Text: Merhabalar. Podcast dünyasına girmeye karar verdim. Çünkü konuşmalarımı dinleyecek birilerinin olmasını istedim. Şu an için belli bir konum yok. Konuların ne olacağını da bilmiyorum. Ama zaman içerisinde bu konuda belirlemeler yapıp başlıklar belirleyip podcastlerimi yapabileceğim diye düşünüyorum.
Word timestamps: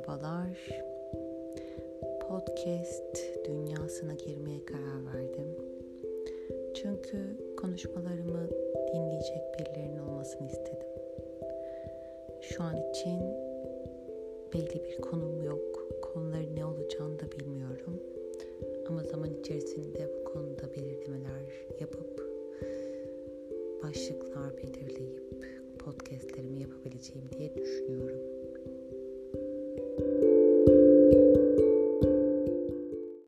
Merhabalar. 0.00 0.82
Podcast 2.28 3.16
dünyasına 3.44 4.14
girmeye 4.14 4.64
karar 4.64 5.14
verdim. 5.14 5.56
Çünkü 6.74 7.36
konuşmalarımı 7.56 8.48
dinleyecek 8.94 9.42
birilerinin 9.58 9.98
olmasını 9.98 10.46
istedim. 10.46 10.88
Şu 12.40 12.62
an 12.62 12.90
için 12.90 13.20
belli 14.54 14.84
bir 14.84 15.00
konum 15.00 15.42
yok. 15.42 15.88
Konuların 16.02 16.56
ne 16.56 16.64
olacağını 16.64 17.20
da 17.20 17.32
bilmiyorum. 17.32 18.02
Ama 18.88 19.02
zaman 19.02 19.34
içerisinde 19.34 20.08
bu 20.20 20.24
konuda 20.24 20.72
belirlemeler 20.72 21.66
yapıp 21.80 22.20
başlıklar 23.82 24.56
belirleyip 24.56 25.20
podcastlerimi 25.78 26.60
yapabileceğim 26.60 27.28
diye 27.38 27.54
düşünüyorum. 27.54 28.29